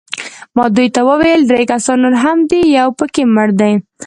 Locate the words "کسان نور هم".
1.71-2.37